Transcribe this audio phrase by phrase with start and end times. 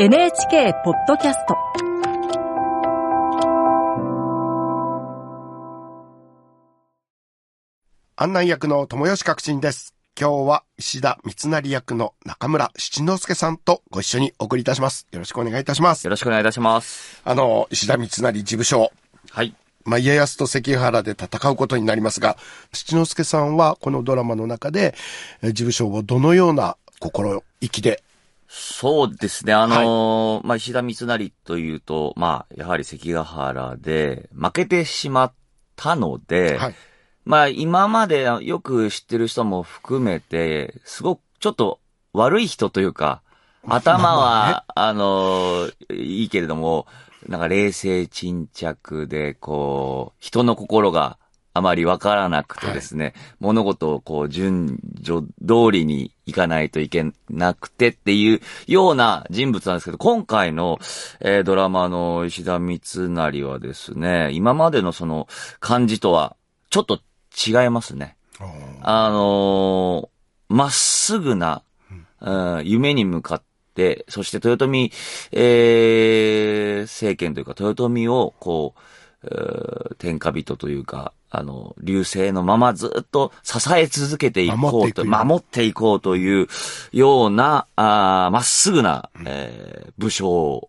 [0.00, 1.56] NHK ポッドキャスト
[8.14, 9.96] 案内役の友吉革新です。
[10.16, 15.08] 今日は石田三成役の中村七之助さんとご一緒にお送りいたします。
[15.10, 16.04] よろしくお願いいたします。
[16.04, 17.20] よろしくお願いいたします。
[17.24, 18.92] あの、石田三成事務所、
[19.32, 19.52] はい。
[19.84, 22.36] まあ、家康と関ヶ原で戦うことになりますが、
[22.72, 24.94] 七之助さんはこのドラマの中で、
[25.42, 28.00] えー事務所をどのような心意気で、
[28.48, 29.52] そうですね。
[29.52, 35.32] あのーまあ、石田三成というと、まあ、やはり関ヶ原で負けてしまっ
[35.76, 36.74] たので、はい。
[37.26, 41.78] まあ、今までよく知ってる人も含めて、すごくちょっと
[42.14, 43.20] 悪い人というか、
[43.66, 46.86] 頭は、あのーいいけれども、
[47.26, 51.18] なんか冷静沈着で、こう、人の心が
[51.52, 60.78] あまりわからなくてですね、物事をこう順序通りにいかないといけなくてっていうような人物なんですけど、今回の、
[61.20, 65.26] えードラマの石田三成はですね、今までのその
[65.58, 66.36] 感じとは
[66.68, 67.00] ちょっと
[67.34, 68.16] 違いますね。
[68.82, 71.62] あのーまっすぐな、
[72.20, 73.42] うん夢に向かっ
[73.74, 74.90] て、そして豊臣、
[75.32, 86.48] えー政権というか、豊臣を、こう、えー天下人というか、あの、流星のままずっと支え続けていこうと、守守っていこうという
[86.92, 90.68] ような、あーまっすぐな、えー武将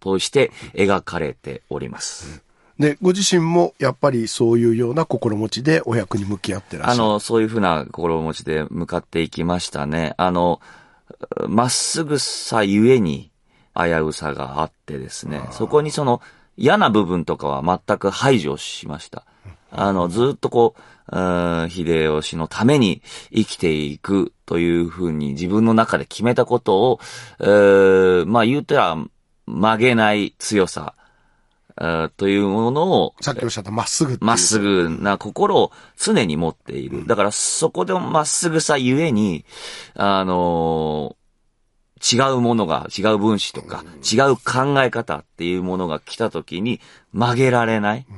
[0.00, 2.42] として描かれております。
[2.78, 7.02] で、ご自身もやっぱりそういうような心持ちでお役に向き合ってらっしゃる。
[7.02, 10.14] あの、そういうふうな心持ちで向かっていきましたね。
[10.18, 10.60] あの、
[11.46, 13.30] まっすぐさゆえに
[13.74, 16.20] 危うさがあってですね、そこにその
[16.56, 19.24] 嫌な部分とかは全く排除しました。
[19.76, 27.00] あの、ずっとこう、うん秀吉のために生きていくというふうに自分の中で決めたことを、
[27.40, 28.96] えーまあ言うたら
[29.46, 30.94] 曲げない強さ、
[31.78, 37.06] えーというものを、さっきおっしゃったまっすぐまっすぐな心を常に持っている。
[37.06, 39.44] だからそこでもまっすぐさゆえに、
[39.94, 41.24] あのー
[42.06, 43.82] 違うものが、違う分子とか、
[44.12, 46.80] 違う考え方っていうものが来た時に
[47.14, 48.06] 曲げられない。
[48.10, 48.12] え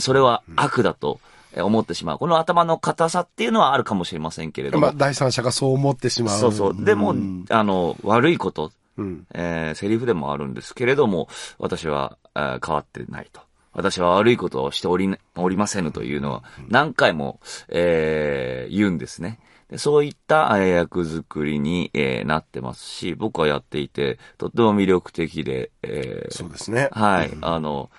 [0.00, 1.20] それは悪だと
[1.54, 2.18] え思ってしまう。
[2.18, 4.86] この頭の硬さっていうのはあるかもしれませんけれども。
[4.86, 6.38] まあ、第三者がそう思ってしまう。
[6.38, 6.84] そうそう。
[6.84, 9.26] でも、んあの、悪いこと、うん。
[9.34, 13.40] えーセリフでもあるんですけれども、私は、えー変わってないと。
[13.72, 19.38] 私は悪いことをしており、おりませぬというのは何回も、えー言うんですね。
[19.70, 26.88] でそういったえー役作りに、えーなってますし、僕はやっていて、とっても魅力的で、えーそうですね。
[26.92, 27.90] はい、あの、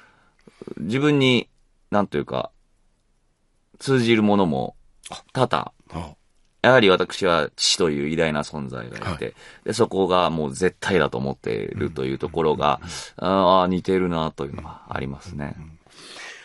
[0.77, 1.47] 自分に、
[1.91, 2.51] なんというか、
[3.79, 4.75] 通じるものも
[5.33, 5.71] 多々。
[5.91, 6.15] あ。
[6.61, 12.79] やはり私は父という偉大な存在がいて、で、そこがもう絶対だと思っているというところが、
[13.17, 15.55] ああ、似てるなというのはありますね。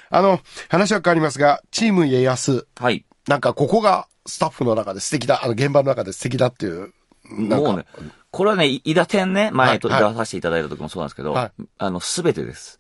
[0.09, 0.41] あの、
[0.71, 3.05] 話は変わりますが、チーム家康、はい。
[3.29, 6.95] なんかここがスタッフの中で素敵だ、あの現場の中で素敵だっていう。
[7.29, 7.85] もうね、
[8.31, 10.13] これはね、伊田天ね、前とはいはい。
[10.13, 11.63] 出させていただいた時もそうなんですけど、はい。
[11.77, 12.79] あの、すべてです。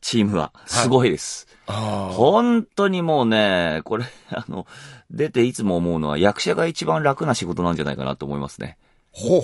[0.00, 0.52] チームは。
[0.66, 1.46] すごいです。
[1.66, 4.66] あ本当にもうね、これ、あの、
[5.10, 8.76] 出ていつも思うのは役者が一番楽な仕事なんじゃないかなと思いますね。
[9.12, 9.42] ほう。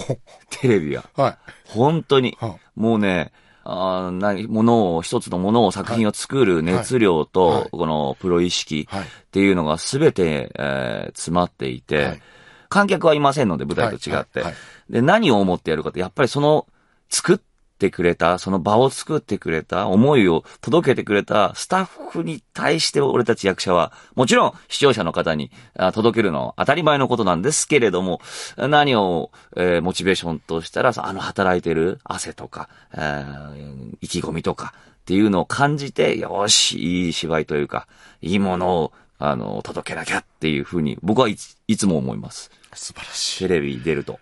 [0.50, 1.04] テレビは。
[1.16, 1.36] はい。
[1.68, 2.36] 本当に。
[2.40, 3.32] はもうね、
[3.64, 12.22] あーなものを、一つのものを、作品を作る熱量と、はいはいこのプロ意識はいっていうのが全て、えー詰まっていて、はい
[12.68, 14.54] 観客はいませんので、舞台と違って、はいはい
[14.88, 16.66] で、何を思ってやるかって、やっぱりその、
[17.10, 17.38] 作っ
[17.82, 28.20] てくれた、その場を作ってくれた、思いを届けてくれたスタッフに対して俺たち役者は、もちろん視聴者の方にあ届けるのは当たり前のことなんですけれども、
[28.56, 37.88] 何を、えーモチベーションとしたら、あの働いてる汗とか、えー意気込みとかっていうのを感じて、よし、いい芝居というか、
[38.20, 42.50] いいものを、あの、届けなきゃっていうふうに、僕はいつも思います。
[42.74, 44.20] 素晴らしテレビに出ると。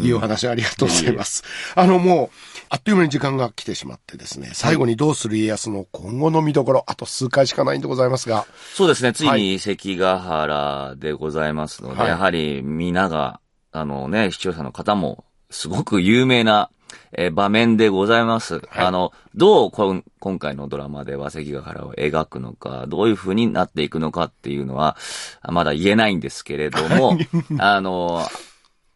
[0.00, 0.04] い。
[0.04, 1.44] いいお話ありがとうございます。
[1.74, 2.36] あのもう、
[2.68, 9.12] あっという間に時間が来てしまってですね、最後にどうする家康の今後の見どころ、あと数回しかないんでございますが、そうですね。
[9.12, 13.40] ついはに関ヶ原でございますので、はいやはり皆が、
[13.72, 16.70] あのね、視聴者の方も、すごく有名な、
[17.12, 18.60] えー場面でございます。
[18.72, 24.96] あの、どうこん今回のドラマでは関ヶ原を描くのか、どういう風になっていくのかっていうのは、
[25.42, 27.18] あまだ言えないんですけれども、
[27.58, 28.26] あの、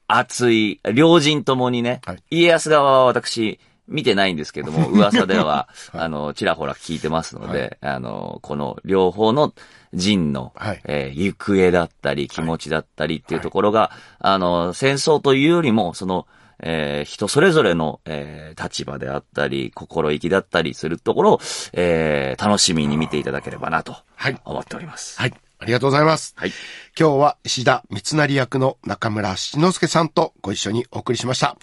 [0.09, 9.55] 熱い、両人ともにね、はい家康側は私、見てないんですけども、 噂では、あの、ちらほら聞いてますので、あの、この両方の
[9.95, 16.27] 人の、はいえー行方だったり、気持ちだったりっていうところが、あの、戦争というよりも、その、
[16.61, 21.41] えー人それぞれの、えー立場であったり、心意気だったりするところを、
[21.73, 24.39] えー楽しみに見ていただければなとはい。
[24.45, 25.19] 思っております。
[25.21, 25.33] はい。
[25.59, 26.35] ありがとうございます。
[26.37, 26.53] はい。
[26.99, 31.57] 今日は石田三成役の中村七之助さんとご一緒にお送りしました。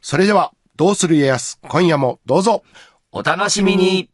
[0.00, 2.62] それでは、どうする家康、今夜もどうぞ。
[3.10, 4.10] お楽しみに